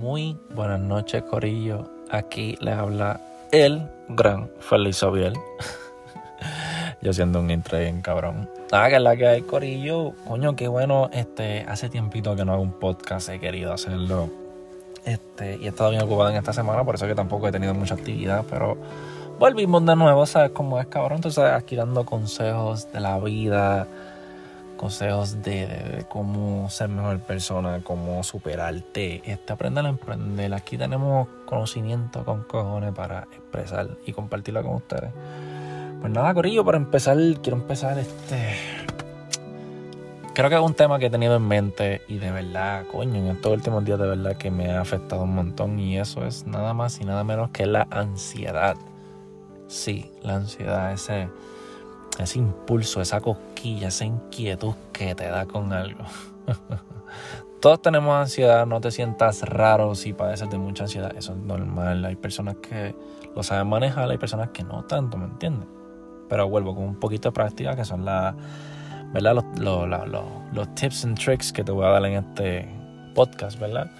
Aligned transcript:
Muy 0.00 0.34
buenas 0.54 0.80
noches, 0.80 1.22
Corillo. 1.24 1.84
Aquí 2.10 2.56
les 2.60 2.74
habla 2.74 3.20
el 3.52 3.86
gran 4.08 4.50
Feliz 4.58 5.02
Abiel. 5.02 5.34
Yo 7.02 7.12
siendo 7.12 7.38
un 7.40 7.50
intro 7.50 7.76
en 7.76 8.00
cabrón. 8.00 8.48
Ah, 8.72 8.88
que 8.88 8.98
la 8.98 9.14
que 9.14 9.26
hay, 9.26 9.42
Corillo. 9.42 10.14
Coño, 10.26 10.56
qué 10.56 10.68
bueno. 10.68 11.10
Este, 11.12 11.66
hace 11.68 11.90
tiempito 11.90 12.34
que 12.34 12.46
no 12.46 12.54
hago 12.54 12.62
un 12.62 12.80
podcast, 12.80 13.28
he 13.28 13.38
querido 13.38 13.74
hacerlo. 13.74 14.30
Este, 15.04 15.58
y 15.58 15.66
he 15.66 15.68
estado 15.68 15.90
bien 15.90 16.02
ocupado 16.02 16.30
en 16.30 16.36
esta 16.36 16.54
semana, 16.54 16.82
por 16.82 16.94
eso 16.94 17.06
que 17.06 17.14
tampoco 17.14 17.48
he 17.48 17.52
tenido 17.52 17.74
mucha 17.74 17.92
actividad, 17.92 18.46
pero 18.48 18.78
volvimos 19.38 19.84
de 19.84 19.96
nuevo, 19.96 20.24
¿sabes 20.24 20.52
cómo 20.52 20.80
es, 20.80 20.86
cabrón? 20.86 21.16
Entonces, 21.16 21.44
aquí 21.44 21.76
dando 21.76 22.06
consejos 22.06 22.90
de 22.90 23.00
la 23.00 23.18
vida 23.18 23.86
consejos 24.80 25.42
de, 25.42 26.06
cómo 26.08 26.70
ser 26.70 26.88
mejor 26.88 27.18
persona, 27.20 27.82
cómo 27.84 28.22
superarte, 28.22 29.20
este, 29.30 29.52
aprender 29.52 29.84
a 29.84 29.90
emprender. 29.90 30.54
Aquí 30.54 30.78
tenemos 30.78 31.28
conocimiento 31.44 32.24
con 32.24 32.44
cojones 32.44 32.94
para 32.94 33.28
expresar 33.30 33.98
y 34.06 34.14
compartirlo 34.14 34.62
con 34.62 34.76
ustedes. 34.76 35.10
Pues 36.00 36.10
nada, 36.10 36.32
Corillo, 36.32 36.64
para 36.64 36.78
empezar, 36.78 37.18
quiero 37.42 37.58
empezar 37.58 37.98
este. 37.98 38.56
Creo 40.32 40.48
que 40.48 40.56
es 40.56 40.62
un 40.62 40.72
tema 40.72 40.98
que 40.98 41.06
he 41.06 41.10
tenido 41.10 41.36
en 41.36 41.46
mente 41.46 42.00
y 42.08 42.16
de 42.16 42.30
verdad, 42.30 42.86
coño, 42.90 43.16
en 43.16 43.26
estos 43.26 43.52
últimos 43.52 43.84
días 43.84 43.98
de 43.98 44.06
verdad 44.06 44.38
que 44.38 44.50
me 44.50 44.70
ha 44.70 44.80
afectado 44.80 45.24
un 45.24 45.34
montón 45.34 45.78
y 45.78 45.98
eso 45.98 46.24
es 46.24 46.46
nada 46.46 46.72
más 46.72 46.98
y 47.02 47.04
nada 47.04 47.22
menos 47.22 47.50
que 47.50 47.66
la 47.66 47.86
ansiedad. 47.90 48.76
Sí, 49.68 50.10
la 50.22 50.36
ansiedad, 50.36 50.90
ese 50.94 51.28
ese 52.20 52.38
impulso, 52.38 53.00
esa 53.00 53.20
cosquilla, 53.20 53.88
esa 53.88 54.04
inquietud 54.04 54.74
que 54.92 55.14
te 55.14 55.28
da 55.28 55.46
con 55.46 55.72
algo. 55.72 56.04
Todos 57.60 57.82
tenemos 57.82 58.14
ansiedad, 58.14 58.64
no 58.66 58.80
te 58.80 58.90
sientas 58.90 59.42
raro 59.42 59.94
si 59.94 60.14
padeces 60.14 60.48
de 60.48 60.56
mucha 60.56 60.84
ansiedad, 60.84 61.14
eso 61.16 61.32
es 61.32 61.38
normal. 61.38 62.04
Hay 62.06 62.16
personas 62.16 62.56
que 62.56 62.94
lo 63.36 63.42
saben 63.42 63.68
manejar, 63.68 64.10
hay 64.10 64.16
personas 64.16 64.48
que 64.48 64.62
no 64.62 64.84
tanto, 64.84 65.18
¿me 65.18 65.26
entiendes? 65.26 65.68
Pero 66.28 66.48
vuelvo 66.48 66.74
con 66.74 66.84
un 66.84 66.94
poquito 66.98 67.28
de 67.28 67.32
práctica, 67.32 67.76
que 67.76 67.84
son 67.84 68.06
la, 68.06 68.34
los, 69.12 70.74
tips 70.74 71.04
and 71.04 71.18
tricks 71.18 71.52
que 71.52 71.62
te 71.62 71.72
voy 71.72 71.84
a 71.84 71.88
dar 71.90 72.04
en 72.06 72.14
este 72.14 72.68
podcast, 73.14 73.60
¿verdad? 73.60 73.90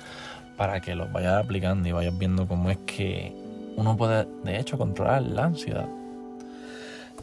Para 0.56 0.80
que 0.80 0.94
los 0.94 1.12
vayas 1.12 1.44
aplicando 1.44 1.88
y 1.88 1.92
vayas 1.92 2.16
viendo 2.16 2.46
cómo 2.46 2.70
es 2.70 2.78
que 2.78 3.36
uno 3.76 3.96
puede, 3.96 4.26
de 4.44 4.58
hecho, 4.58 4.78
controlar 4.78 5.22
la 5.22 5.44
ansiedad. 5.44 5.88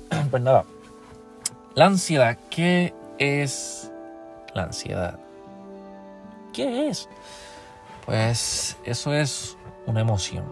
Pues 0.30 0.44
nada, 0.44 0.66
la 1.78 1.86
ansiedad, 1.86 2.40
¿qué 2.50 2.92
es 3.20 3.92
la 4.56 4.64
ansiedad? 4.64 5.20
¿Qué 6.52 6.88
es? 6.88 7.08
Pues 8.04 8.76
eso 8.84 9.14
es 9.14 9.56
una 9.86 10.02
emoción, 10.02 10.46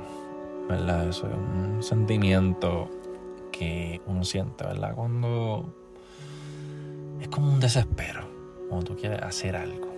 ¿verdad? 0.70 1.10
Eso 1.10 1.28
es 1.28 1.34
un 1.34 1.82
sentimiento 1.82 2.92
que 3.52 4.02
uno 4.06 4.24
siente, 4.24 4.66
¿verdad? 4.66 4.94
Cuando 4.94 5.74
es 7.20 7.28
como 7.30 7.52
un 7.52 7.60
desespero, 7.60 8.22
cuando 8.70 8.86
tú 8.86 8.96
quieres 8.96 9.24
hacer 9.24 9.56
algo. 9.56 9.92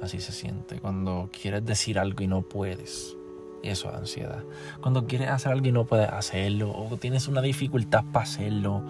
Así 0.00 0.18
se 0.18 0.32
siente. 0.32 0.80
Cuando 0.80 1.28
quieres 1.30 1.66
decir 1.66 1.98
algo 1.98 2.22
y 2.22 2.26
no 2.26 2.40
puedes. 2.40 3.18
Eso 3.62 3.90
es 3.90 3.96
ansiedad. 3.96 4.42
Cuando 4.80 5.06
quieres 5.06 5.28
hacer 5.28 5.52
algo 5.52 5.66
y 5.66 5.72
no 5.72 5.84
puedes 5.84 6.08
hacerlo. 6.08 6.72
O 6.72 6.96
tienes 6.96 7.28
una 7.28 7.42
dificultad 7.42 8.02
para 8.12 8.24
hacerlo 8.24 8.82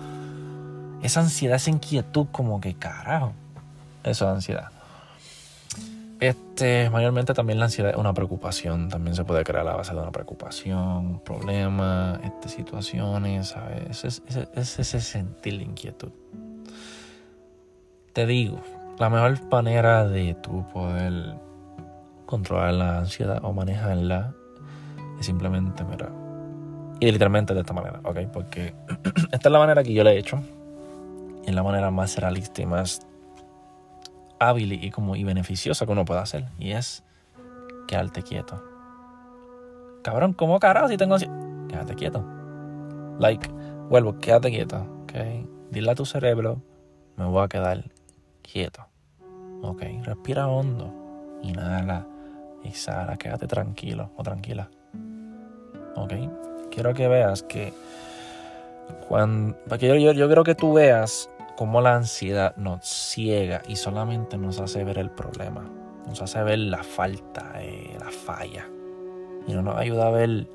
esa 1.05 1.21
ansiedad, 1.21 1.57
esa 1.57 1.71
inquietud, 1.71 2.27
como 2.33 2.61
que 2.63 2.75
carajo. 2.75 3.35
Eso 4.03 4.25
es 4.25 4.35
ansiedad. 4.35 4.71
Este, 6.19 6.89
mayormente 6.89 7.35
también 7.35 7.59
la 7.59 7.67
ansiedad 7.67 7.91
es 7.93 7.99
una 7.99 8.15
preocupación. 8.15 8.89
También 8.89 9.15
se 9.15 9.23
puede 9.25 9.45
crear 9.45 9.69
a 9.69 9.77
base 9.77 9.93
de 9.93 10.01
una 10.01 10.13
preocupación, 10.13 11.21
problemas, 11.23 12.21
este, 12.25 12.49
situaciones, 12.49 13.49
¿sabes? 13.49 14.03
Es, 14.03 14.23
es, 14.55 14.79
ese 14.79 15.01
sentir 15.03 15.55
la 15.55 15.65
inquietud. 15.65 16.11
Te 18.15 18.25
digo, 18.25 18.61
la 18.99 19.11
mejor 19.11 19.39
manera 19.51 20.09
de 20.09 20.35
tú 20.35 20.67
poder 20.73 21.35
controlar 22.25 22.73
la 22.73 22.99
ansiedad 23.01 23.41
o 23.43 23.53
manejarla 23.53 24.33
es 25.21 25.27
simplemente, 25.27 25.85
mira, 25.85 26.09
y 26.99 27.13
literalmente 27.13 27.53
de 27.53 27.61
esta 27.61 27.75
manera, 27.75 28.01
¿ok? 28.05 28.21
Porque 28.33 28.75
esta 29.33 29.49
es 29.49 29.53
la 29.53 29.59
manera 29.59 29.83
que 29.83 29.93
yo 29.93 30.03
le 30.03 30.13
he 30.13 30.19
hecho 30.19 30.43
es 31.47 31.55
la 31.55 31.63
manera 31.63 31.91
más 31.91 32.17
realista 32.19 32.63
y 32.63 32.67
más 32.67 33.07
hábil 34.39 34.73
y, 34.73 34.91
como, 34.91 35.17
y 35.17 35.25
beneficiosa 35.25 35.87
que 35.87 35.93
uno 35.93 36.05
puede 36.05 36.21
hacer. 36.21 36.47
Y 36.59 36.73
es 36.73 37.05
quedarte 37.87 38.23
quieto. 38.23 38.63
Cabrón, 40.03 40.35
¿cómo 40.35 40.59
carajo 40.59 40.89
si 40.89 40.97
tengo? 40.97 41.17
Quédate 41.69 41.95
quieto. 41.95 42.25
Like, 43.19 43.49
vuelvo, 43.89 44.19
quédate 44.19 44.51
quieto. 44.51 44.87
Ok. 45.05 45.13
Dile 45.71 45.91
a 45.91 45.95
tu 45.95 46.05
cerebro, 46.05 46.61
me 47.17 47.25
voy 47.25 47.43
a 47.43 47.49
quedar 47.49 47.85
quieto. 48.43 48.87
Ok. 49.63 49.83
Respira 50.03 50.49
hondo. 50.49 50.93
Inhala. 51.43 52.07
Exhala. 52.65 53.17
Quédate 53.17 53.47
tranquilo 53.47 54.11
o 54.17 54.23
tranquila. 54.23 54.71
Ok. 55.97 56.13
Quiero 56.71 56.93
que 56.93 57.09
veas 57.09 57.43
que 57.43 57.73
cuando. 59.09 59.57
Porque 59.69 59.89
yo, 59.89 60.13
yo 60.13 60.27
quiero 60.27 60.45
que 60.45 60.55
tú 60.55 60.75
veas 60.75 61.31
cómo 61.57 61.81
la 61.81 61.95
ansiedad 61.95 62.57
nos 62.57 62.85
ciega 62.85 63.63
y 63.69 63.77
solamente 63.77 64.37
nos 64.37 64.61
hace 64.61 64.85
ver 64.85 64.99
el 64.99 65.11
problema, 65.11 65.65
nos 66.07 66.21
hace 66.23 66.43
ver 66.43 66.59
la 66.59 66.83
falta, 66.83 67.53
eh, 67.57 67.97
la 67.99 68.11
falla, 68.11 68.69
y 69.47 69.53
no 69.53 69.63
nos 69.63 69.77
ayuda 69.77 70.09
a 70.09 70.11
ver 70.11 70.47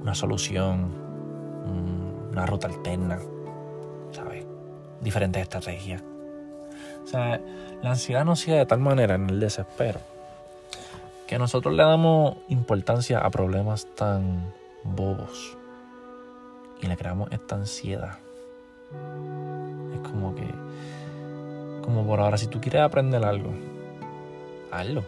una 0.00 0.14
solución, 0.14 0.92
una 2.30 2.46
ruta 2.46 2.68
alterna, 2.68 3.18
¿sabes? 4.12 4.46
Diferentes 5.00 5.42
estrategias. 5.42 6.02
O 7.04 7.06
sea, 7.06 7.40
la 7.82 7.90
ansiedad 7.90 8.24
nos 8.24 8.40
ciega 8.40 8.60
de 8.60 8.66
tal 8.66 8.80
manera 8.80 9.14
en 9.14 9.28
el 9.28 9.40
desespero 9.40 10.00
que 11.26 11.38
nosotros 11.38 11.74
le 11.74 11.82
damos 11.82 12.36
importancia 12.48 13.18
a 13.18 13.30
problemas 13.30 13.86
tan 13.96 14.52
bobos 14.82 15.56
y 16.80 16.86
le 16.86 16.96
creamos 16.96 17.30
esta 17.32 17.56
ansiedad 17.56 18.18
como 20.10 20.34
que, 20.34 20.46
como 21.82 22.06
por 22.06 22.20
ahora, 22.20 22.36
si 22.36 22.46
tú 22.46 22.60
quieres 22.60 22.82
aprender 22.82 23.24
algo, 23.24 23.50
hazlo. 24.70 25.04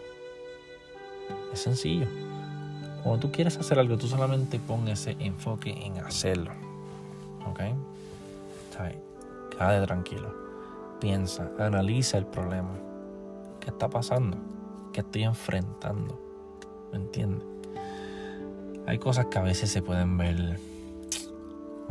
Es 1.53 1.59
sencillo. 1.59 2.07
Cuando 3.03 3.19
tú 3.19 3.31
quieres 3.31 3.57
hacer 3.57 3.79
algo, 3.79 3.97
tú 3.97 4.07
solamente 4.07 4.59
pon 4.59 4.87
ese 4.87 5.15
enfoque 5.19 5.71
en 5.71 5.97
hacerlo. 5.97 6.51
¿Ok? 7.49 7.59
Quédate 9.51 9.85
tranquilo. 9.85 10.33
Piensa, 10.99 11.51
analiza 11.59 12.17
el 12.17 12.25
problema. 12.25 12.73
¿Qué 13.59 13.69
está 13.69 13.89
pasando? 13.89 14.37
¿Qué 14.91 15.01
estoy 15.01 15.23
enfrentando? 15.23 16.19
¿Me 16.91 16.97
entiendes? 16.97 17.47
Hay 18.87 18.97
cosas 18.97 19.27
que 19.27 19.37
a 19.37 19.43
veces 19.43 19.69
se 19.69 19.81
pueden 19.83 20.17
ver 20.17 20.59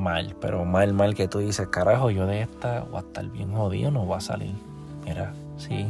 mal, 0.00 0.34
pero 0.40 0.64
mal, 0.64 0.92
mal 0.92 1.14
que 1.14 1.28
tú 1.28 1.38
dices, 1.38 1.68
carajo, 1.68 2.10
yo 2.10 2.26
de 2.26 2.42
esta 2.42 2.84
o 2.90 2.96
a 2.96 3.00
estar 3.00 3.24
bien 3.26 3.52
jodido, 3.52 3.90
no 3.90 4.06
va 4.06 4.16
a 4.16 4.20
salir. 4.20 4.54
Mira, 5.04 5.32
sí, 5.56 5.86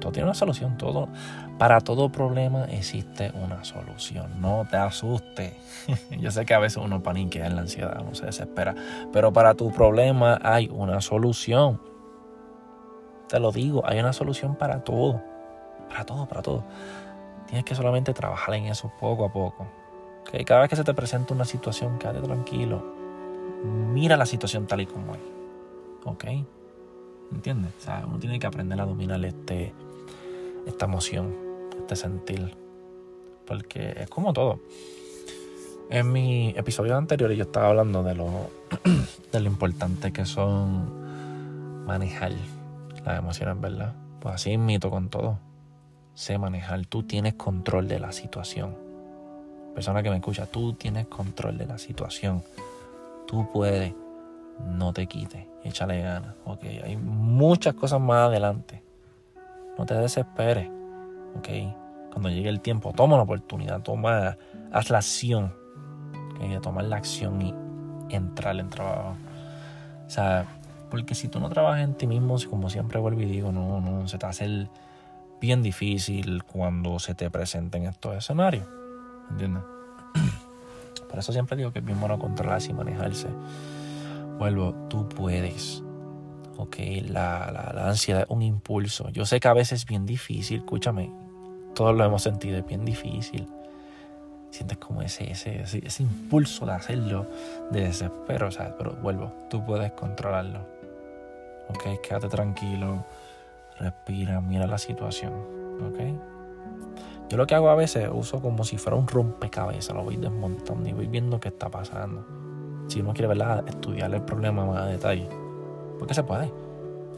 todo 0.00 0.12
tiene 0.12 0.26
una 0.26 0.34
solución, 0.34 0.78
todo, 0.78 1.08
para 1.58 1.80
todo 1.80 2.10
problema 2.10 2.64
existe 2.64 3.32
una 3.34 3.64
solución, 3.64 4.40
no 4.40 4.66
te 4.70 4.76
asustes. 4.76 5.54
yo 6.18 6.30
sé 6.30 6.46
que 6.46 6.54
a 6.54 6.58
veces 6.58 6.78
uno 6.78 7.02
paniquea 7.02 7.46
en 7.46 7.56
la 7.56 7.62
ansiedad, 7.62 8.00
uno 8.00 8.14
se 8.14 8.26
desespera, 8.26 8.74
pero 9.12 9.32
para 9.32 9.54
tu 9.54 9.70
problema 9.70 10.38
hay 10.42 10.68
una 10.72 11.00
solución. 11.00 11.80
Te 13.28 13.38
lo 13.38 13.52
digo, 13.52 13.82
hay 13.86 14.00
una 14.00 14.12
solución 14.12 14.56
para 14.56 14.82
todo, 14.82 15.22
para 15.88 16.04
todo, 16.04 16.26
para 16.26 16.42
todo. 16.42 16.64
Tienes 17.46 17.64
que 17.64 17.74
solamente 17.74 18.12
trabajar 18.12 18.54
en 18.54 18.66
eso 18.66 18.90
poco 18.98 19.24
a 19.24 19.32
poco. 19.32 19.66
Cada 20.46 20.60
vez 20.60 20.70
que 20.70 20.76
se 20.76 20.84
te 20.84 20.94
presenta 20.94 21.34
una 21.34 21.44
situación, 21.44 21.98
quédate 21.98 22.20
tranquilo 22.20 22.99
mira 23.64 24.16
la 24.16 24.26
situación 24.26 24.66
tal 24.66 24.80
y 24.80 24.86
como 24.86 25.14
es. 25.14 25.20
¿Ok? 26.04 26.24
¿Entiendes? 27.32 27.72
O 27.78 27.82
sea, 27.82 28.04
uno 28.06 28.18
tiene 28.18 28.38
que 28.38 28.46
aprender 28.46 28.80
a 28.80 28.86
dominar 28.86 29.24
este, 29.24 29.72
esta 30.66 30.86
emoción, 30.86 31.34
este 31.78 31.96
sentir. 31.96 32.56
Porque 33.46 33.94
es 33.96 34.08
como 34.08 34.32
todo. 34.32 34.60
En 35.90 36.12
mi 36.12 36.50
episodio 36.56 36.96
anterior 36.96 37.32
yo 37.32 37.42
estaba 37.42 37.68
hablando 37.68 38.02
de 38.02 38.14
lo, 38.14 38.50
de 39.32 39.38
importante 39.40 40.12
que 40.12 40.24
son 40.24 41.84
manejar 41.84 42.32
las 43.04 43.18
emociones, 43.18 43.60
¿verdad? 43.60 43.94
Pues 44.20 44.36
así 44.36 44.56
mito 44.56 44.90
con 44.90 45.08
todo. 45.08 45.38
Sé 46.14 46.38
manejar. 46.38 46.86
Tú 46.86 47.02
tienes 47.02 47.34
control 47.34 47.88
de 47.88 47.98
la 47.98 48.12
situación. 48.12 48.76
Persona 49.74 50.02
que 50.02 50.10
me 50.10 50.16
escucha, 50.16 50.46
tú 50.46 50.74
tienes 50.74 51.06
control 51.06 51.58
de 51.58 51.66
la 51.66 51.78
situación. 51.78 52.42
Tú 53.30 53.48
puedes, 53.52 53.94
no 54.66 54.92
te 54.92 55.06
quites, 55.06 55.46
échale 55.62 56.02
ganas. 56.02 56.34
Ok, 56.44 56.64
hay 56.82 56.96
muchas 56.96 57.74
cosas 57.74 58.00
más 58.00 58.26
adelante. 58.26 58.82
No 59.78 59.86
te 59.86 59.94
desesperes. 59.94 60.68
Ok, 61.38 61.48
Cuando 62.10 62.28
llegue 62.28 62.48
el 62.48 62.60
tiempo, 62.60 62.92
toma 62.92 63.16
la 63.16 63.22
oportunidad, 63.22 63.82
toma, 63.82 64.36
haz 64.72 64.90
la 64.90 64.98
acción. 64.98 65.54
¿okay? 66.34 66.58
Tomar 66.60 66.86
la 66.86 66.96
acción 66.96 67.40
y 67.40 67.54
entrar 68.08 68.58
en 68.58 68.68
trabajo. 68.68 69.14
O 70.08 70.10
sea, 70.10 70.46
porque 70.90 71.14
si 71.14 71.28
tú 71.28 71.38
no 71.38 71.48
trabajas 71.50 71.84
en 71.84 71.94
ti 71.94 72.08
mismo, 72.08 72.34
como 72.50 72.68
siempre 72.68 72.98
vuelvo 72.98 73.20
y 73.20 73.26
digo, 73.26 73.52
no, 73.52 73.80
no, 73.80 74.08
se 74.08 74.18
te 74.18 74.26
hace 74.26 74.68
bien 75.40 75.62
difícil 75.62 76.42
cuando 76.42 76.98
se 76.98 77.14
te 77.14 77.30
presenten 77.30 77.84
estos 77.84 78.16
escenarios. 78.16 78.66
¿Entiendes? 79.30 79.62
Por 81.10 81.18
eso 81.18 81.32
siempre 81.32 81.56
digo 81.56 81.72
que 81.72 81.80
es 81.80 81.84
bien 81.84 81.98
bueno 81.98 82.18
controlarse 82.18 82.70
y 82.70 82.74
manejarse. 82.74 83.26
Vuelvo, 84.38 84.72
tú 84.88 85.08
puedes. 85.08 85.82
Ok, 86.56 86.76
la, 87.08 87.72
la, 87.74 87.88
ansiedad 87.88 88.22
es 88.22 88.30
un 88.30 88.42
impulso. 88.42 89.10
Yo 89.10 89.26
sé 89.26 89.40
que 89.40 89.48
a 89.48 89.52
veces 89.52 89.80
es 89.80 89.86
bien 89.86 90.06
difícil, 90.06 90.58
escúchame, 90.58 91.10
todos 91.74 91.96
lo 91.96 92.04
hemos 92.04 92.22
sentido, 92.22 92.58
es 92.58 92.66
bien 92.66 92.84
difícil. 92.84 93.48
Sientes 94.50 94.78
como 94.78 95.02
ese, 95.02 95.30
ese, 95.30 95.62
ese, 95.62 96.02
impulso 96.02 96.66
de 96.66 96.72
hacerlo, 96.72 97.26
de 97.70 97.82
desespero, 97.82 98.50
¿sabes? 98.50 98.74
Pero 98.76 98.92
vuelvo, 99.02 99.32
tú 99.48 99.64
puedes 99.64 99.92
controlarlo. 99.92 100.60
Ok, 101.68 102.00
quédate 102.02 102.28
tranquilo, 102.28 103.04
respira, 103.78 104.40
mira 104.40 104.66
la 104.66 104.78
situación. 104.78 105.32
Ok. 105.82 106.39
Yo 107.30 107.36
lo 107.36 107.46
que 107.46 107.54
hago 107.54 107.70
a 107.70 107.76
veces 107.76 108.08
uso 108.12 108.42
como 108.42 108.64
si 108.64 108.76
fuera 108.76 108.96
un 108.96 109.06
rompecabezas, 109.06 109.94
lo 109.94 110.02
voy 110.02 110.16
desmontando 110.16 110.88
y 110.88 110.92
voy 110.92 111.06
viendo 111.06 111.38
qué 111.38 111.46
está 111.46 111.68
pasando. 111.68 112.26
Si 112.88 113.00
uno 113.00 113.12
quiere 113.12 113.28
¿verdad? 113.28 113.68
estudiar 113.68 114.12
el 114.12 114.22
problema 114.22 114.66
más 114.66 114.78
a 114.78 114.86
detalle, 114.86 115.28
porque 115.96 116.12
se 116.12 116.24
puede. 116.24 116.52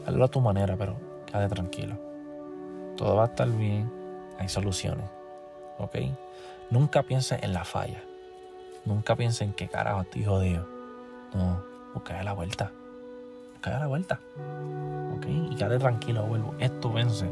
Hazlo 0.05 0.23
a 0.23 0.27
tu 0.27 0.39
manera, 0.39 0.77
pero 0.77 0.95
quédate 1.25 1.55
tranquilo. 1.55 1.95
Todo 2.95 3.15
va 3.15 3.23
a 3.23 3.25
estar 3.25 3.49
bien, 3.49 3.91
hay 4.37 4.47
soluciones. 4.49 5.09
¿Ok? 5.79 5.95
Nunca 6.69 7.01
pienses 7.01 7.41
en 7.41 7.51
la 7.51 7.63
falla. 7.63 8.03
Nunca 8.85 9.15
pienses 9.15 9.41
en 9.41 9.53
qué 9.53 9.67
carajo 9.67 10.01
estoy 10.01 10.25
jodido. 10.25 10.67
No, 11.33 11.63
busca 11.95 12.21
la 12.21 12.33
vuelta. 12.33 12.71
Busca 13.53 13.79
la 13.79 13.87
vuelta. 13.87 14.19
¿Ok? 15.17 15.25
Y 15.25 15.55
quédate 15.55 15.79
tranquilo, 15.79 16.21
vuelvo. 16.21 16.53
Esto 16.59 16.93
vence 16.93 17.31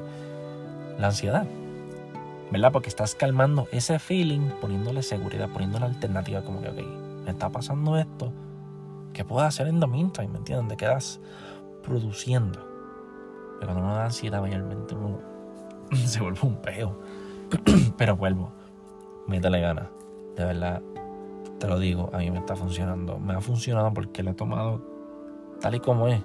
la 0.98 1.08
ansiedad. 1.08 1.46
¿Verdad? 2.52 2.72
Porque 2.72 2.90
estás 2.90 3.16
calmando 3.16 3.68
ese 3.72 3.98
feeling, 3.98 4.50
poniéndole 4.60 5.02
seguridad, 5.02 5.50
poniéndole 5.50 5.86
alternativa, 5.86 6.44
como 6.44 6.62
que, 6.62 6.70
ok, 6.70 6.82
me 7.24 7.32
está 7.32 7.50
pasando 7.50 7.98
esto, 7.98 8.34
¿qué 9.14 9.24
puedo 9.24 9.46
hacer 9.46 9.68
en 9.68 9.80
the 9.80 9.88
meantime? 9.88 10.28
¿Me 10.28 10.40
entiendes? 10.40 10.68
Te 10.68 10.78
quedas 10.78 11.22
produciendo. 11.82 12.60
Pero 13.60 13.72
cuando 13.72 13.86
uno 13.86 13.96
da 13.96 14.06
ansiedad, 14.06 14.42
mayormente 14.42 14.96
se 16.06 16.22
vuelve 16.22 16.40
un 16.44 16.58
peo. 16.58 17.00
Pero 17.98 18.18
vuelvo, 18.18 18.52
métele 19.28 19.62
ganas, 19.62 19.88
de 20.36 20.46
verdad, 20.46 20.82
te 21.60 21.68
lo 21.68 21.80
digo, 21.80 22.10
a 22.12 22.18
mí 22.18 22.32
me 22.32 22.40
está 22.40 22.56
funcionando. 22.56 23.18
Me 23.18 23.34
ha 23.34 23.42
funcionado 23.42 23.94
porque 23.94 24.24
lo 24.24 24.32
he 24.32 24.34
tomado 24.34 24.82
tal 25.62 25.76
y 25.76 25.80
como 25.80 26.08
es. 26.08 26.22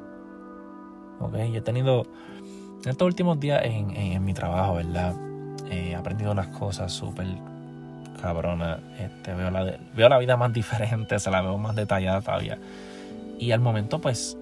Ok, 1.20 1.36
yo 1.36 1.58
he 1.58 1.62
tenido 1.62 2.04
en 2.82 2.90
estos 2.90 3.06
últimos 3.06 3.38
días 3.38 3.60
en, 3.64 3.90
en 3.90 4.24
mi 4.24 4.34
trabajo, 4.34 4.74
¿verdad? 4.74 5.14
He 5.70 5.94
aprendido 5.94 6.32
unas 6.32 6.48
cosas 6.48 6.92
súper 6.92 7.26
cabronas. 8.20 8.80
Este, 8.98 9.34
veo, 9.34 9.50
la, 9.50 9.78
veo 9.94 10.08
la 10.08 10.18
vida 10.18 10.36
más 10.36 10.52
diferente, 10.52 11.18
se 11.18 11.30
la 11.30 11.42
veo 11.42 11.58
más 11.58 11.76
detallada 11.76 12.20
todavía. 12.20 12.58
Y 13.38 13.52
al 13.52 13.60
momento, 13.60 14.00
pues, 14.00 14.36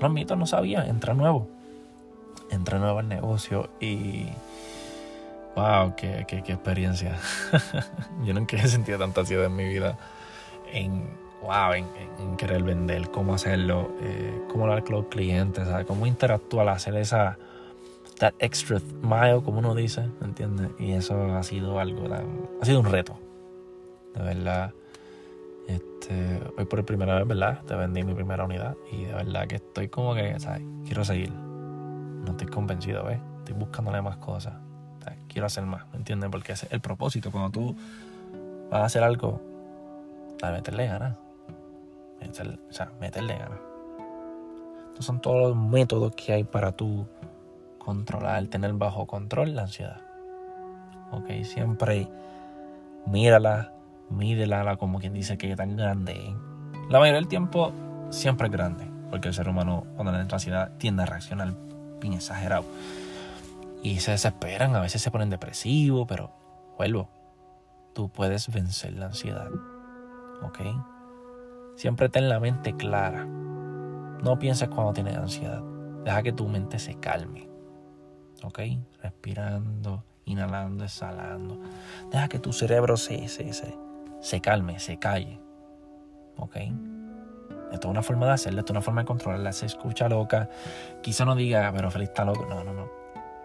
lo 0.00 0.06
admito, 0.06 0.36
no 0.36 0.46
sabía, 0.46 0.86
entré 0.86 1.14
nuevo. 1.14 1.48
Entré 2.50 2.78
nuevo 2.78 2.98
al 2.98 3.08
negocio 3.08 3.70
y. 3.80 4.26
¡Wow! 5.56 5.94
¡Qué, 5.96 6.24
qué, 6.28 6.42
qué 6.42 6.52
experiencia! 6.52 7.16
Yo 8.24 8.34
nunca 8.34 8.56
he 8.56 8.68
sentido 8.68 8.98
tanta 8.98 9.20
ansiedad 9.20 9.46
en 9.46 9.56
mi 9.56 9.64
vida. 9.64 9.98
En, 10.72 11.10
wow, 11.42 11.72
en, 11.72 12.36
querer 12.36 12.62
vender, 12.62 13.10
cómo 13.10 13.34
hacerlo, 13.34 13.90
eh, 14.00 14.42
cómo 14.48 14.64
hablar 14.64 14.84
con 14.84 14.96
los 14.96 15.06
clientes, 15.06 15.66
¿sabes? 15.66 15.86
cómo 15.86 16.06
interactuar, 16.06 16.68
hacer 16.68 16.96
esa 16.96 17.36
that 18.20 18.34
extra 18.38 18.80
mile, 19.02 19.42
como 19.42 19.58
uno 19.58 19.74
dice, 19.74 20.08
¿entiendes? 20.22 20.70
Y 20.78 20.92
eso 20.92 21.20
ha 21.34 21.42
sido 21.42 21.80
algo, 21.80 22.06
ha 22.60 22.64
sido 22.64 22.80
un 22.80 22.86
reto. 22.86 23.18
De 24.14 24.22
verdad, 24.22 24.72
este, 25.66 26.40
hoy 26.56 26.64
por 26.66 26.84
primera 26.84 27.16
vez, 27.16 27.26
¿verdad? 27.26 27.62
Te 27.66 27.74
vendí 27.74 28.02
mi 28.04 28.14
primera 28.14 28.44
unidad 28.44 28.76
y 28.92 29.04
de 29.04 29.14
verdad 29.14 29.46
que 29.46 29.56
estoy 29.56 29.88
como 29.88 30.14
que, 30.14 30.38
¿sabes? 30.38 30.62
Quiero 30.84 31.04
seguir. 31.04 31.32
No 31.32 32.32
estoy 32.32 32.46
convencido, 32.46 33.04
¿ves? 33.04 33.18
Estoy 33.38 33.54
buscándole 33.54 34.00
más 34.02 34.16
cosas. 34.18 34.54
Quiero 35.28 35.46
hacer 35.46 35.64
más, 35.64 35.86
¿me 35.92 35.98
entiendes? 35.98 36.28
Porque 36.28 36.52
es 36.52 36.66
el 36.70 36.80
propósito. 36.80 37.30
Cuando 37.30 37.50
tú 37.50 37.76
vas 38.68 38.82
a 38.82 38.84
hacer 38.84 39.04
algo, 39.04 39.40
a 40.42 40.50
meterle 40.50 40.86
ganas. 40.86 41.16
o 41.16 42.72
sea, 42.72 42.90
meterle 43.00 43.38
ganas. 43.38 43.60
Estos 44.88 45.06
son 45.06 45.20
todos 45.20 45.40
los 45.40 45.56
métodos 45.56 46.12
que 46.16 46.32
hay 46.32 46.44
para 46.44 46.72
tú 46.72 47.06
controlar, 47.90 48.46
tener 48.46 48.72
bajo 48.74 49.08
control 49.08 49.56
la 49.56 49.62
ansiedad. 49.62 50.00
Ok, 51.10 51.28
siempre 51.42 52.06
mírala, 53.04 53.72
mídela 54.10 54.76
como 54.76 55.00
quien 55.00 55.12
dice 55.12 55.36
que 55.36 55.50
es 55.50 55.56
tan 55.56 55.76
grande. 55.76 56.36
La 56.88 57.00
mayoría 57.00 57.18
del 57.18 57.26
tiempo 57.26 57.72
siempre 58.10 58.46
es 58.46 58.52
grande, 58.52 58.88
porque 59.10 59.26
el 59.26 59.34
ser 59.34 59.48
humano 59.48 59.86
cuando 59.96 60.12
le 60.12 60.20
entra 60.20 60.36
ansiedad 60.36 60.70
tiende 60.78 61.02
a 61.02 61.06
reaccionar 61.06 61.52
bien 62.00 62.12
exagerado. 62.12 62.64
Y 63.82 63.98
se 63.98 64.12
desesperan, 64.12 64.76
a 64.76 64.80
veces 64.80 65.02
se 65.02 65.10
ponen 65.10 65.28
depresivos, 65.28 66.06
pero 66.06 66.30
vuelvo, 66.78 67.08
tú 67.92 68.08
puedes 68.08 68.52
vencer 68.52 68.92
la 68.92 69.06
ansiedad. 69.06 69.48
¿Ok? 70.42 70.60
Siempre 71.74 72.08
ten 72.08 72.28
la 72.28 72.38
mente 72.38 72.76
clara. 72.76 73.26
No 74.22 74.38
pienses 74.38 74.68
cuando 74.68 74.92
tienes 74.92 75.16
ansiedad. 75.16 75.60
Deja 76.04 76.22
que 76.22 76.32
tu 76.32 76.46
mente 76.46 76.78
se 76.78 76.94
calme. 77.00 77.49
¿Ok? 78.42 78.60
Respirando, 79.02 80.04
inhalando, 80.24 80.84
exhalando. 80.84 81.60
Deja 82.10 82.28
que 82.28 82.38
tu 82.38 82.52
cerebro 82.52 82.96
se, 82.96 83.28
se, 83.28 83.52
se, 83.52 83.74
se 84.20 84.40
calme, 84.40 84.78
se 84.78 84.98
calle, 84.98 85.40
¿ok? 86.36 86.56
Esto 87.72 87.86
es 87.86 87.90
una 87.92 88.02
forma 88.02 88.26
de 88.26 88.32
hacerlo, 88.32 88.60
esto 88.60 88.72
es 88.72 88.74
una 88.74 88.82
forma 88.82 89.02
de 89.02 89.06
controlarla. 89.06 89.52
Se 89.52 89.66
escucha 89.66 90.08
loca. 90.08 90.48
Quizá 91.02 91.24
no 91.24 91.36
diga, 91.36 91.72
pero 91.74 91.90
feliz 91.90 92.08
está 92.08 92.24
loco. 92.24 92.46
No, 92.46 92.64
no, 92.64 92.72
no. 92.72 92.88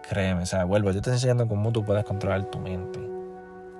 Créeme, 0.08 0.42
o 0.42 0.46
sea, 0.46 0.64
vuelvo. 0.64 0.88
Yo 0.88 0.94
te 0.94 0.98
estoy 0.98 1.12
enseñando 1.14 1.46
cómo 1.46 1.70
tú 1.72 1.84
puedes 1.84 2.04
controlar 2.04 2.44
tu 2.46 2.58
mente 2.58 2.98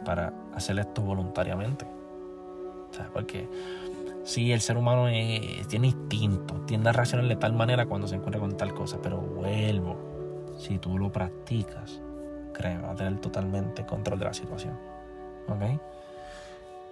para 0.05 0.33
hacer 0.55 0.79
esto 0.79 1.03
voluntariamente. 1.03 1.85
O 1.85 2.95
sea, 2.95 3.11
porque 3.13 3.49
si 4.25 4.53
el 4.53 4.61
ser 4.61 4.77
humano 4.77 5.07
tiene 5.69 5.89
instinto, 5.89 6.55
tiende 6.67 6.91
a 6.91 6.93
reaccionar 6.93 7.27
de 7.27 7.37
tal 7.37 7.53
manera 7.53 7.87
cuando 7.87 8.07
se 8.07 8.15
encuentra 8.15 8.41
con 8.41 8.57
tal 8.57 8.73
cosa, 8.73 8.99
pero 9.03 9.19
vuelvo 9.19 10.16
si 10.57 10.79
tú 10.79 10.99
lo 10.99 11.11
practicas, 11.11 12.01
créeme, 12.53 12.83
va 12.83 12.93
a 12.93 12.97
tener 12.97 13.19
totalmente 13.21 13.85
control 13.85 14.19
de 14.19 14.25
la 14.25 14.35
situación. 14.35 14.79
¿Ok? 15.49 15.81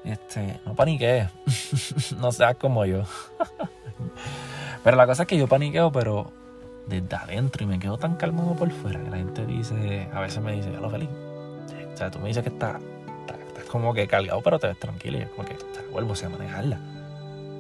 Este, 0.05 0.61
no 0.67 0.75
paniquees. 0.75 1.31
no 2.19 2.31
seas 2.33 2.57
como 2.57 2.85
yo. 2.85 3.05
pero 4.85 4.97
la 4.97 5.07
cosa 5.07 5.23
es 5.23 5.29
que 5.29 5.39
yo 5.39 5.49
paniqueo, 5.49 5.91
pero 5.91 6.31
desde 6.87 7.17
adentro 7.17 7.65
y 7.65 7.67
me 7.67 7.79
quedo 7.79 7.97
tan 7.97 8.17
calmado 8.17 8.55
por 8.55 8.71
fuera 8.71 9.03
que 9.03 9.11
la 9.11 9.17
gente 9.17 9.47
dice, 9.47 10.09
a 10.13 10.21
veces 10.21 10.43
me 10.43 10.53
dice, 10.53 10.71
ya 10.71 10.81
lo 10.81 10.91
feliz. 10.91 11.09
O 11.93 11.97
sea, 11.97 12.11
tú 12.11 12.19
me 12.19 12.29
dices 12.29 12.43
que 12.43 12.51
estás 12.51 12.81
está, 13.21 13.63
como 13.71 13.95
que 13.95 14.07
cargado, 14.07 14.43
pero 14.43 14.59
te 14.59 14.67
ves 14.67 14.79
tranquilo 14.79 15.19
y 15.19 15.25
como 15.27 15.49
que 15.49 15.57
vuelvo 15.91 16.13
a 16.13 16.29
manejarla. 16.29 16.79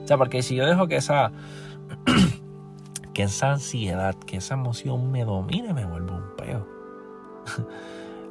O 0.03 0.07
sea, 0.07 0.19
porque 0.19 0.43
si 0.43 0.55
yo 0.55 0.67
dejo 0.67 0.87
que 0.87 0.97
esa 0.97 1.33
que 3.15 3.23
esa 3.23 3.53
ansiedad, 3.53 4.15
que 4.15 4.37
esa 4.39 4.55
emoción 4.55 5.11
me 5.11 5.25
domine, 5.25 5.73
me 5.73 5.87
vuelvo 5.87 6.17
un 6.17 6.37
peo. 6.37 6.67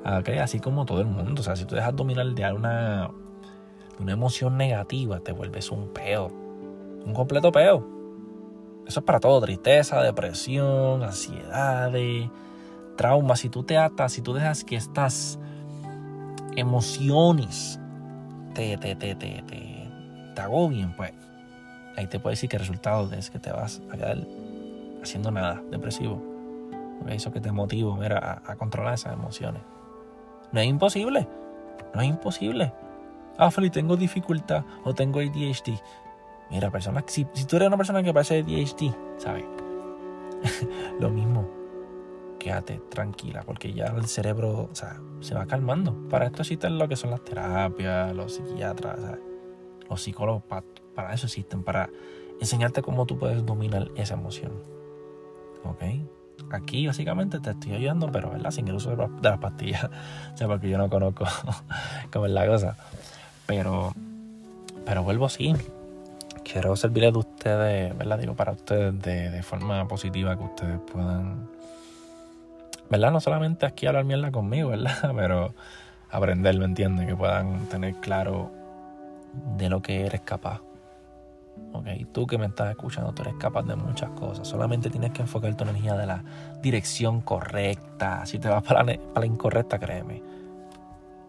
okay, 0.19 0.37
así 0.37 0.59
como 0.59 0.85
todo 0.85 0.99
el 0.99 1.07
mundo. 1.07 1.41
O 1.41 1.43
sea, 1.43 1.55
si 1.55 1.65
tú 1.65 1.75
dejas 1.75 1.95
dominar 1.95 2.27
de 2.27 2.53
una, 2.53 3.09
una 3.99 4.11
emoción 4.11 4.57
negativa, 4.57 5.21
te 5.21 5.31
vuelves 5.31 5.71
un 5.71 5.87
peo. 5.87 6.27
Un 7.05 7.13
completo 7.13 7.51
peo. 7.51 7.87
Eso 8.85 8.99
es 8.99 9.05
para 9.05 9.19
todo. 9.19 9.41
Tristeza, 9.41 10.01
depresión, 10.01 11.01
ansiedades, 11.01 12.29
trauma. 12.97 13.35
Si 13.37 13.49
tú 13.49 13.63
te 13.63 13.77
atas, 13.77 14.11
si 14.11 14.21
tú 14.21 14.33
dejas 14.33 14.63
que 14.63 14.75
estas 14.75 15.39
emociones 16.55 17.79
te, 18.53 18.77
te, 18.77 18.95
te, 18.95 19.15
te, 19.15 19.43
te, 19.47 20.41
agobien, 20.41 20.93
pues 20.95 21.13
ahí 21.95 22.07
te 22.07 22.19
puede 22.19 22.33
decir 22.33 22.49
que 22.49 22.57
el 22.57 22.61
resultado 22.61 23.11
es 23.13 23.29
que 23.29 23.39
te 23.39 23.51
vas 23.51 23.81
a 23.91 23.95
quedar 23.95 24.17
haciendo 25.03 25.31
nada, 25.31 25.62
depresivo. 25.69 26.22
Eso 27.07 27.31
que 27.31 27.41
te 27.41 27.51
motiva 27.51 27.95
a, 28.17 28.41
a, 28.51 28.55
controlar 28.55 28.93
esas 28.93 29.13
emociones. 29.13 29.62
No 30.51 30.60
es 30.60 30.67
imposible. 30.67 31.27
No 31.93 32.01
es 32.01 32.07
imposible. 32.07 32.74
Ah, 33.38 33.51
Feli, 33.51 33.69
tengo 33.69 33.98
dificultad 33.98 34.63
o 34.83 34.93
tengo 34.93 35.19
ADHD. 35.19 35.74
Mira, 36.50 36.69
persona, 36.69 37.03
si, 37.07 37.25
si 37.33 37.45
tú 37.45 37.55
eres 37.55 37.67
una 37.67 37.77
persona 37.77 38.03
que 38.03 38.13
parece 38.13 38.39
ADHD, 38.39 38.93
¿sabes? 39.17 39.45
Lo 41.00 41.10
mismo. 41.10 41.50
quédate 42.39 42.81
tranquila, 42.89 43.43
porque 43.45 43.74
ya 43.74 43.88
el 43.88 44.05
cerebro 44.05 44.69
o 44.72 44.75
sea, 44.75 45.00
se 45.19 45.33
va 45.33 45.45
calmando. 45.45 45.95
Para 46.10 46.25
esto 46.25 46.41
existen 46.41 46.77
lo 46.77 46.88
que 46.88 46.95
son 46.95 47.12
las 47.12 47.24
terapias, 47.24 48.13
los 48.13 48.33
psiquiatras, 48.33 49.00
los 49.89 50.01
psicólogos, 50.01 50.43
para, 50.43 50.63
para, 50.93 51.13
eso 51.13 51.27
existen, 51.27 51.63
para 51.63 51.89
enseñarte 52.39 52.81
cómo 52.81 53.05
tú 53.05 53.17
puedes 53.17 53.45
dominar 53.45 53.89
esa 53.95 54.15
emoción. 54.15 54.51
¿Ok? 55.63 55.84
Aquí 56.51 56.86
básicamente 56.88 57.39
te 57.39 57.51
estoy 57.51 57.74
ayudando, 57.74 58.12
pero 58.12 58.29
¿verdad? 58.29 58.51
sin 58.51 58.67
el 58.67 58.75
uso 58.75 58.96
de, 58.96 59.08
las 59.22 59.39
pastillas. 59.39 59.86
o 60.34 60.38
sea, 60.38 60.48
porque 60.48 60.70
yo 60.70 60.77
no 60.77 60.89
conozco 60.89 61.25
cómo 62.12 62.25
es 62.25 62.32
la 62.32 62.46
cosa. 62.46 62.77
Pero, 63.46 63.93
pero 64.86 65.03
vuelvo 65.03 65.25
así. 65.25 65.53
Quiero 66.43 66.75
servirles 66.75 67.13
de 67.13 67.20
ustedes, 67.20 67.98
¿verdad? 67.98 68.20
Digo, 68.20 68.36
para 68.36 68.51
ustedes 68.51 69.01
de, 69.01 69.41
forma 69.43 69.88
positiva 69.88 70.38
que 70.38 70.43
ustedes 70.43 70.79
puedan 70.91 71.48
¿verdad? 72.89 73.12
No 73.12 73.22
solamente 73.22 73.65
aquí 73.65 73.88
hablar 73.88 74.03
mierda 74.03 74.32
conmigo, 74.32 74.70
¿verdad? 74.70 75.12
Pero 75.15 75.53
aprender, 76.12 76.58
¿me 76.60 76.65
entiendes? 76.65 77.08
Que 77.08 77.15
puedan 77.15 77.65
tener 77.67 77.96
claro 77.96 78.51
de 79.58 79.70
lo 79.70 79.82
que 79.82 80.05
eres 80.05 80.22
capaz. 80.22 80.62
Ok, 81.74 81.88
tú 82.12 82.27
que 82.27 82.38
me 82.38 82.45
estás 82.45 82.69
escuchando, 82.69 83.13
tú 83.13 83.24
eres 83.24 83.33
capaz 83.36 83.63
de 83.63 83.75
muchas 83.75 84.12
cosas. 84.12 84.48
Solamente 84.48 84.91
tienes 84.91 85.12
que 85.12 85.24
enfocar 85.24 85.55
tu 85.55 85.63
energía 85.63 85.95
de 85.95 86.05
la 86.05 86.24
dirección 86.62 87.22
correcta. 87.22 88.25
Si 88.27 88.38
te 88.38 88.48
vas 88.48 88.62
para 88.63 88.83
la, 88.83 89.25
incorrecta, 89.25 89.79
créeme. 89.79 90.22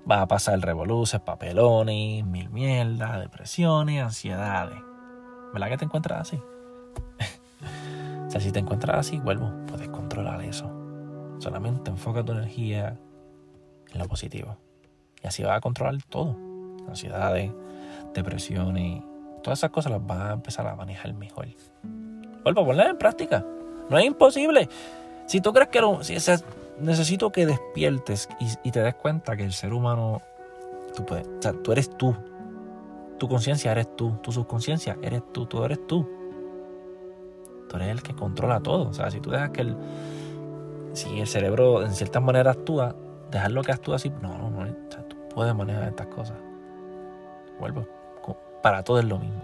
Vas 0.05 0.21
a 0.21 0.29
pasar 0.29 0.61
revoluces, 0.61 1.19
papelones, 1.21 2.27
mil 2.27 2.51
mierdas, 2.51 3.21
depresiones, 3.21 4.03
ansiedades. 4.03 4.79
¿Verdad 5.55 5.69
que 5.71 5.79
te 5.79 5.85
encuentras 5.87 6.21
así? 6.21 6.37
o 8.27 8.31
sea, 8.31 8.41
si 8.41 8.53
te 8.53 8.59
encuentras 8.59 8.99
así, 8.99 9.19
vuelvo, 9.19 9.51
puedes 9.67 9.89
controlar 9.89 10.43
eso. 10.43 10.71
Solamente 11.39 11.91
enfoca 11.91 12.23
tu 12.23 12.33
energía 12.33 12.99
en 13.93 13.99
lo 13.99 14.07
positivo. 14.09 14.59
Y 15.23 15.27
así 15.27 15.43
vas 15.43 15.57
a 15.57 15.61
controlar 15.63 16.03
todo. 16.03 16.37
Ansiedades, 16.87 17.51
depresiones, 18.13 19.03
todas 19.45 19.61
esas 19.61 19.71
cosas 19.71 19.93
las 19.93 20.05
vas 20.05 20.19
a 20.19 20.33
empezar 20.33 20.67
a 20.67 20.75
manejar 20.75 21.13
mejor. 21.15 21.47
Vuelvo 22.43 22.63
a 22.63 22.65
ponerlas 22.65 22.89
en 22.89 22.99
práctica. 22.99 23.45
No 23.91 23.99
es 23.99 24.05
imposible. 24.07 24.69
Si 25.27 25.41
tú 25.41 25.53
crees 25.53 25.69
que 25.69 25.81
si 26.01 26.17
necesito 26.81 27.31
que 27.31 27.47
despiertes 27.47 28.29
y, 28.65 28.71
te 28.71 28.81
des 28.81 28.95
cuenta 28.95 29.37
que 29.37 29.45
el 29.45 29.53
ser 29.53 29.73
humano, 29.73 30.23
tú, 30.97 31.05
puedes, 31.05 31.27
o 31.27 31.43
sea, 31.43 31.53
tú 31.53 31.73
eres 31.73 31.91
tú. 31.97 32.17
Tu 33.19 33.29
conciencia 33.29 33.71
eres 33.71 33.95
tú. 33.95 34.19
Tu 34.23 34.33
subconsciencia 34.33 34.97
eres 35.03 35.23
tú. 35.33 35.47
Tú 35.47 35.63
eres 35.63 35.87
tú. 35.87 36.09
Tú 37.69 37.77
eres 37.77 37.89
el 37.89 38.03
que 38.03 38.15
controla 38.15 38.61
todo. 38.61 38.89
O 38.89 38.95
sea, 38.95 39.11
si 39.11 39.21
tú 39.21 39.31
dejas 39.31 39.51
que 39.51 39.61
el, 39.61 39.77
si 40.95 41.21
el 41.21 41.27
cerebro 41.27 41.83
en 41.83 41.93
ciertas 41.93 42.23
maneras 42.23 42.57
actúa, 42.57 42.97
dejarlo 43.31 43.63
que 43.63 43.73
actúe 43.73 43.95
así, 43.95 44.11
no, 44.23 44.39
no, 44.39 44.51
no, 44.51 44.73
tú 45.09 45.17
puedes 45.35 45.55
manejar 45.55 45.89
estas 45.89 46.07
cosas. 46.07 46.37
Vuelvo, 47.59 47.87
para 48.65 48.83
todo 48.83 48.99
es 48.99 49.05
lo 49.05 49.19
mismo. 49.19 49.43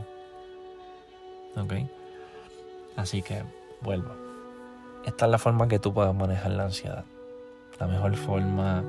¿Ok? 1.55 1.75
Así 2.97 3.21
que 3.21 3.43
vuelvo. 3.83 4.09
Esta 5.05 5.27
es 5.27 5.31
la 5.31 5.37
forma 5.37 5.69
que 5.69 5.79
tú 5.79 5.93
puedas 5.93 6.15
manejar 6.15 6.53
la 6.53 6.65
ansiedad. 6.65 7.05
La 7.79 7.87
mejor 7.87 8.17
forma. 8.17 8.83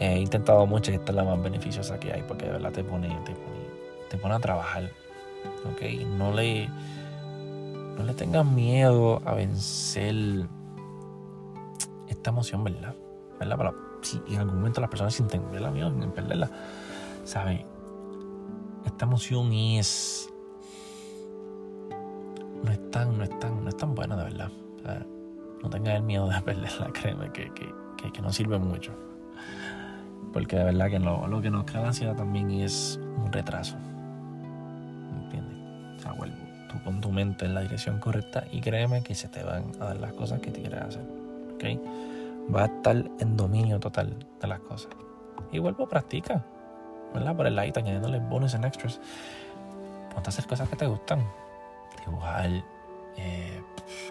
He 0.00 0.20
intentado 0.20 0.64
mucho 0.64 0.90
y 0.90 0.94
esta 0.94 1.12
es 1.12 1.16
la 1.16 1.24
más 1.24 1.42
beneficiosa 1.42 2.00
que 2.00 2.14
hay 2.14 2.22
porque 2.22 2.46
de 2.46 2.52
verdad 2.52 2.72
te 2.72 2.82
pone, 2.82 3.08
te 3.26 3.32
pone, 3.32 3.66
te 4.08 4.16
pone 4.16 4.34
a 4.34 4.38
trabajar. 4.38 4.90
¿Ok? 5.70 5.82
No 6.16 6.32
le, 6.32 6.70
no 7.98 8.04
le 8.04 8.14
tengas 8.14 8.46
miedo 8.46 9.20
a 9.26 9.34
vencer 9.34 10.46
esta 12.08 12.30
emoción, 12.30 12.64
¿verdad? 12.64 12.94
¿verdad? 13.38 13.56
Para, 13.58 13.74
si 14.00 14.18
en 14.28 14.40
algún 14.40 14.56
momento 14.56 14.80
las 14.80 14.88
personas 14.88 15.12
sienten 15.12 15.50
miedo 15.50 15.88
en 15.88 16.50
¿sabes? 17.24 17.60
Esta 18.96 19.04
emoción 19.04 19.52
es. 19.52 20.32
No 22.64 22.72
es 22.72 22.90
tan, 22.90 23.18
no 23.18 23.24
es 23.24 23.38
tan, 23.38 23.62
no 23.62 23.68
es 23.68 23.76
tan 23.76 23.94
buena, 23.94 24.16
de 24.16 24.24
verdad. 24.24 24.50
no 25.62 25.68
tengas 25.68 25.96
el 25.96 26.02
miedo 26.02 26.26
de 26.30 26.40
perderla, 26.42 26.90
créeme, 26.94 27.30
que, 27.30 27.52
que, 27.52 28.10
que, 28.10 28.22
no 28.22 28.32
sirve 28.32 28.58
mucho. 28.58 28.92
Porque 30.32 30.56
de 30.56 30.64
verdad 30.64 30.88
que 30.88 30.98
lo, 30.98 31.26
lo 31.26 31.42
que 31.42 31.50
nos 31.50 31.64
crea 31.64 31.82
la 31.82 31.88
ansiedad 31.88 32.16
también 32.16 32.50
es 32.50 32.98
un 33.22 33.30
retraso. 33.30 33.76
¿Entiendes? 35.24 35.98
O 35.98 36.00
sea, 36.00 36.12
vuelvo. 36.12 36.38
Tú 36.70 36.78
pon 36.82 36.98
tu 37.02 37.12
mente 37.12 37.44
en 37.44 37.52
la 37.52 37.60
dirección 37.60 37.98
correcta 37.98 38.44
y 38.50 38.62
créeme 38.62 39.02
que 39.02 39.14
se 39.14 39.28
te 39.28 39.42
van 39.42 39.72
a 39.78 39.84
dar 39.84 39.98
las 39.98 40.14
cosas 40.14 40.40
que 40.40 40.50
te 40.50 40.62
quieres 40.62 40.80
hacer. 40.80 41.04
¿Ok? 41.54 41.64
va 42.54 42.62
a 42.62 42.66
estar 42.66 42.96
en 43.18 43.36
dominio 43.36 43.78
total 43.78 44.14
de 44.40 44.46
las 44.48 44.60
cosas. 44.60 44.90
Y 45.52 45.58
vuelvo 45.58 45.84
a 45.84 45.88
practicar, 45.88 46.55
¿verdad? 47.14 47.36
Por 47.36 47.46
el 47.46 47.56
ladito, 47.56 47.80
añadiéndole 47.80 48.18
bonus 48.18 48.54
and 48.54 48.64
extras. 48.64 49.00
Ponte 50.12 50.28
a 50.28 50.30
hacer 50.30 50.46
cosas 50.46 50.68
que 50.68 50.76
te 50.76 50.86
gustan. 50.86 51.24
Dibujar, 52.04 52.50
eh, 53.16 53.62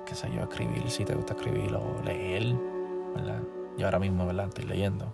qué 0.06 0.16
sé 0.16 0.30
yo, 0.34 0.44
escribir 0.44 0.90
si 0.90 1.06
te 1.06 1.16
gusta 1.16 1.34
escribir 1.34 1.74
o 1.76 2.02
leer, 2.04 2.56
¿verdad? 3.16 3.40
Yo 3.78 3.86
ahora 3.86 4.00
mismo, 4.00 4.26
¿verdad? 4.26 4.48
Estoy 4.48 4.66
leyendo. 4.66 5.14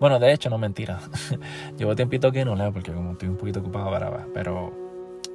Bueno, 0.00 0.18
de 0.18 0.32
hecho, 0.32 0.50
no 0.50 0.58
mentira. 0.58 1.00
Llevo 1.78 1.94
tiempito 1.94 2.32
que 2.32 2.44
no 2.44 2.56
leo 2.56 2.72
porque 2.72 2.92
como 2.92 3.12
estoy 3.12 3.28
un 3.28 3.36
poquito 3.36 3.60
ocupado 3.60 3.90
para 3.90 4.26
pero 4.32 4.72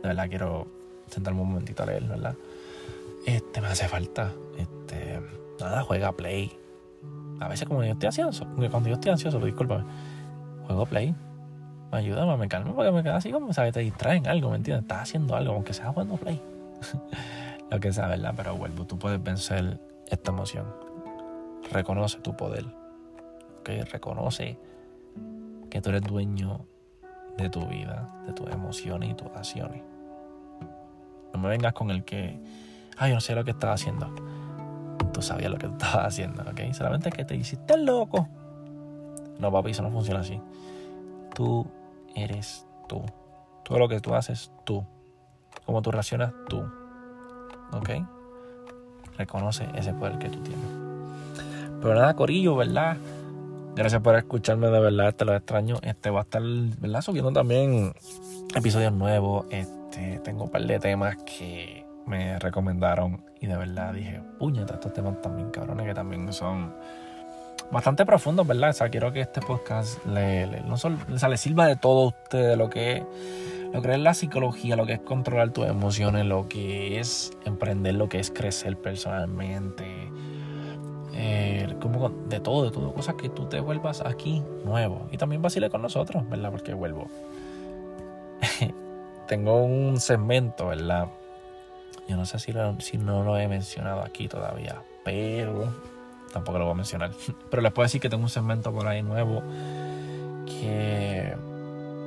de 0.01 0.07
verdad 0.07 0.27
quiero 0.29 0.67
sentarme 1.07 1.41
un 1.41 1.50
momentito 1.50 1.84
a 1.84 1.86
leer, 1.86 2.03
¿verdad? 2.03 2.36
Este 3.25 3.62
me 3.62 3.67
hace 3.67 3.88
falta. 3.88 4.31
Este, 4.57 5.19
nada, 5.60 5.84
juega 5.84 6.12
Play 6.13 6.57
a 7.39 7.48
veces 7.48 7.67
como 7.67 7.84
yo 7.84 7.93
estoy 7.93 8.07
ansioso, 8.07 8.46
cuando 8.72 8.89
yo 8.89 8.96
estoy 8.96 9.12
ansioso, 9.12 9.39
discúlpame, 9.39 9.84
juego 10.65 10.86
play. 10.86 11.15
Me 11.91 12.00
ayuda, 12.00 12.38
me 12.38 12.48
calma 12.48 12.74
porque 12.74 12.91
me 12.91 13.03
queda 13.03 13.17
así 13.17 13.32
como, 13.32 13.53
¿sabes? 13.53 13.74
Te 13.74 13.79
distraen 13.79 14.27
algo, 14.27 14.50
¿me 14.50 14.58
entiendes? 14.58 14.84
Estás 14.84 15.03
haciendo 15.03 15.36
algo, 15.36 15.53
aunque 15.53 15.74
sea 15.74 15.91
jugando 15.91 16.17
play. 16.17 16.41
Lo 17.72 17.79
que 17.79 17.94
sea, 17.94 18.08
¿verdad? 18.08 18.34
Pero 18.36 18.56
vuelvo, 18.56 18.86
tú 18.86 18.98
puedes 18.98 19.22
vencer 19.22 19.79
esta 20.10 20.32
emoción. 20.32 20.65
Reconoce 21.72 22.20
tu 22.20 22.36
poder. 22.36 22.65
¿Ok? 23.60 23.70
Reconoce 23.91 24.58
que 25.70 25.82
tú 25.82 25.89
eres 25.89 26.03
dueño 26.03 26.65
de 27.38 27.50
tu 27.50 27.65
vida, 27.67 28.10
de 28.25 28.34
tus 28.34 28.50
emociones 28.50 29.10
y 29.10 29.13
tus 29.13 29.27
acciones. 29.27 29.82
No 31.34 31.39
me 31.39 31.50
vengas 31.50 31.74
con 31.74 31.91
el 31.91 32.03
que, 32.03 32.39
ay, 32.98 33.10
yo 33.10 33.15
no 33.15 33.22
sé 33.22 33.36
lo 33.36 33.44
que 33.44 33.51
estás 33.51 33.82
haciendo 33.82 34.13
tú 35.17 35.24
sabías 35.24 35.50
lo 35.50 35.58
que 35.58 35.65
estabas 35.65 36.06
haciendo, 36.06 36.44
¿ok? 36.44 36.74
Solamente 36.74 37.10
que 37.10 37.25
te 37.25 37.36
hiciste 37.36 37.75
loco. 37.75 38.27
No, 39.39 39.51
papi, 39.51 39.72
eso 39.72 39.82
no 39.82 39.89
funciona 39.89 40.20
así. 40.20 40.39
Tú 41.34 41.65
eres 42.17 42.65
tú. 42.88 43.03
Todo 43.63 43.79
lo 43.79 43.88
que 43.88 44.00
tú 44.00 44.15
haces, 44.15 44.51
tú. 44.65 44.86
Como 45.65 45.81
tú 45.81 45.91
reaccionas, 45.91 46.33
tú. 46.50 46.63
¿Ok? 47.74 47.89
Reconoce 49.17 49.67
ese 49.75 49.93
poder 49.93 50.17
que 50.17 50.29
tú 50.29 50.39
tienes. 50.39 50.65
Pero 51.81 51.93
nada, 51.93 52.15
Corillo, 52.15 52.55
¿verdad? 52.55 52.97
Gracias 53.75 54.01
por 54.01 54.15
escucharme, 54.15 54.67
de 54.67 54.79
verdad, 54.79 55.13
te 55.13 55.25
lo 55.25 55.36
extraño. 55.36 55.75
Este 55.83 56.09
va 56.09 56.21
a 56.21 56.24
estar, 56.24 56.41
¿verdad? 56.41 57.01
Subiendo 57.01 57.31
también 57.31 57.93
episodios 58.55 58.93
nuevos. 58.93 59.45
Este, 59.51 60.19
tengo 60.19 60.45
un 60.45 60.50
par 60.50 60.63
de 60.63 60.79
temas 60.79 61.17
que 61.17 61.86
me 62.07 62.39
recomendaron 62.39 63.24
y 63.39 63.47
de 63.47 63.57
verdad 63.57 63.93
dije, 63.93 64.21
puñeta, 64.39 64.75
estos 64.75 64.93
temas 64.93 65.21
también 65.21 65.51
cabrones 65.51 65.86
que 65.86 65.93
también 65.93 66.31
son 66.33 66.74
bastante 67.71 68.05
profundos, 68.05 68.47
¿verdad? 68.47 68.69
O 68.69 68.74
sea, 68.74 68.89
quiero 68.89 69.12
que 69.12 69.21
este 69.21 69.41
podcast 69.41 70.03
le, 70.05 70.62
no 70.62 70.77
solo, 70.77 70.97
le 71.07 71.38
sirva 71.38 71.67
de 71.67 71.75
todo 71.75 72.03
a 72.03 72.07
ustedes, 72.07 72.57
lo 72.57 72.69
que, 72.69 73.03
lo 73.74 73.81
que 73.81 73.93
es 73.93 74.00
la 74.00 74.13
psicología, 74.13 74.75
lo 74.75 74.86
que 74.86 74.93
es 74.93 75.00
controlar 75.00 75.51
tus 75.51 75.67
emociones, 75.67 76.25
lo 76.25 76.47
que 76.47 77.00
es 77.00 77.31
emprender, 77.45 77.95
lo 77.95 78.09
que 78.09 78.19
es 78.19 78.31
crecer 78.31 78.77
personalmente, 78.77 79.86
eh, 81.13 81.75
como 81.81 82.09
de 82.09 82.39
todo, 82.39 82.65
de 82.65 82.71
todo, 82.71 82.93
cosas 82.93 83.15
que 83.15 83.29
tú 83.29 83.45
te 83.45 83.59
vuelvas 83.59 84.01
aquí 84.01 84.43
nuevo. 84.63 85.07
Y 85.12 85.17
también 85.17 85.41
vacile 85.41 85.69
con 85.69 85.81
nosotros, 85.81 86.27
¿verdad? 86.29 86.51
Porque 86.51 86.74
vuelvo. 86.74 87.07
Tengo 89.27 89.63
un 89.63 90.00
segmento, 90.00 90.67
¿verdad? 90.67 91.07
Yo 92.07 92.15
no 92.15 92.25
sé 92.25 92.39
si, 92.39 92.53
si 92.79 92.97
no 92.97 93.24
lo 93.24 93.38
he 93.38 93.50
mencionado 93.50 94.01
aquí 94.01 94.29
todavía, 94.29 94.81
pero 95.03 95.74
tampoco 96.31 96.60
lo 96.60 96.65
voy 96.65 96.74
a 96.74 96.77
mencionar. 96.77 97.12
Pero 97.50 97.62
les 97.62 97.72
puedo 97.72 97.86
decir 97.86 98.01
que 98.01 98.10
tengo 98.10 98.24
un 98.24 98.29
segmento 98.29 98.72
por 98.72 98.88
ahí 98.88 99.03
nuevo 99.03 99.43
que 100.46 101.36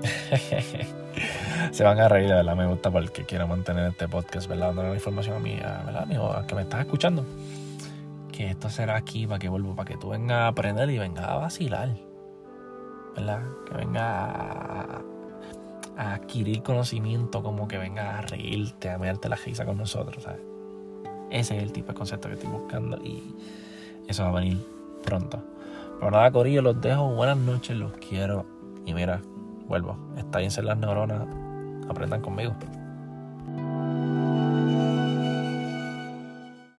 se 1.73 1.85
van 1.85 2.01
a 2.01 2.09
reír, 2.09 2.29
de 2.29 2.35
verdad. 2.35 2.57
Me 2.57 2.67
gusta 2.67 2.91
porque 2.91 3.25
quiero 3.25 3.47
mantener 3.47 3.91
este 3.91 4.09
podcast, 4.09 4.49
¿verdad? 4.49 4.69
Dando 4.69 4.85
la 4.85 4.95
información 4.95 5.37
a 5.37 5.41
mí, 5.41 5.55
¿verdad, 5.57 6.03
amigo? 6.03 6.33
A 6.33 6.47
que 6.47 6.55
me 6.55 6.63
estás 6.63 6.81
escuchando. 6.81 7.25
Que 8.33 8.51
esto 8.51 8.71
será 8.71 8.97
aquí 8.97 9.27
para 9.27 9.39
que 9.39 9.49
vuelva, 9.49 9.75
para 9.75 9.89
que 9.89 9.97
tú 9.97 10.11
vengas 10.11 10.39
a 10.39 10.47
aprender 10.49 10.89
y 10.91 10.99
vengas 10.99 11.27
a 11.27 11.37
vacilar, 11.37 11.91
¿verdad? 13.15 13.43
Que 13.67 13.75
vengas 13.75 14.03
a 14.05 15.03
a 16.01 16.15
adquirir 16.15 16.63
conocimiento, 16.63 17.43
como 17.43 17.69
que 17.69 17.77
vengas 17.77 18.19
a 18.19 18.23
reírte, 18.23 18.89
a 18.89 18.97
mirarte 18.97 19.29
la 19.29 19.37
risa 19.37 19.67
con 19.67 19.77
nosotros, 19.77 20.25
¿sabes? 20.25 20.41
Ese 21.31 21.59
es 21.59 21.63
el 21.63 21.73
tipo 21.73 21.89
de 21.89 21.95
concepto 21.95 22.29
que 22.29 22.35
estoy 22.35 22.49
buscando 22.49 22.97
y 23.05 23.35
Eso 24.11 24.25
va 24.25 24.31
a 24.31 24.33
venir 24.33 24.59
pronto. 25.05 25.41
Pero 26.01 26.11
nada, 26.11 26.33
Corillo, 26.33 26.63
los 26.63 26.81
dejo. 26.81 27.15
Buenas 27.15 27.37
noches, 27.37 27.77
los 27.77 27.93
quiero. 27.93 28.45
Y 28.85 28.93
mira, 28.93 29.21
vuelvo. 29.69 29.97
Estállense 30.17 30.65
las 30.65 30.77
neuronas. 30.79 31.29
Aprendan 31.89 32.21
conmigo. 32.21 32.57